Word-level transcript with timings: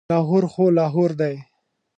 لاهور 0.11 0.43
خو 0.53 0.63
لاهور 0.77 1.11
دی. 1.21 1.35